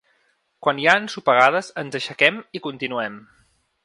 Quan 0.67 0.79
hi 0.83 0.87
ha 0.87 0.95
ensopegades 1.01 1.69
ens 1.81 1.99
aixequem 2.01 2.41
i 2.61 2.63
continuem. 2.69 3.21